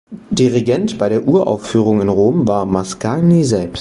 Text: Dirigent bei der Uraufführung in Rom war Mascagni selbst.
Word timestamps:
Dirigent 0.31 0.97
bei 0.97 1.09
der 1.09 1.27
Uraufführung 1.27 2.01
in 2.01 2.09
Rom 2.09 2.47
war 2.47 2.65
Mascagni 2.65 3.43
selbst. 3.43 3.69